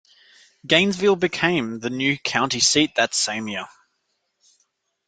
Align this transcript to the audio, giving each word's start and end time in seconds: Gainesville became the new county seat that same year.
Gainesville 0.65 1.15
became 1.17 1.77
the 1.79 1.91
new 1.91 2.17
county 2.17 2.59
seat 2.59 2.95
that 2.95 3.13
same 3.13 3.47
year. 3.47 3.67